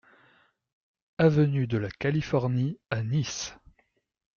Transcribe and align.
Avenue 1.19 1.67
de 1.67 1.77
la 1.77 1.91
Californie 1.91 2.79
à 2.89 3.03
Nice 3.03 3.53